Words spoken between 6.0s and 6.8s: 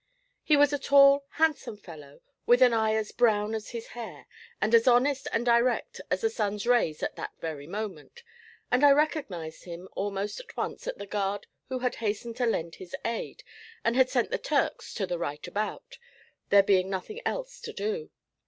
as the sun's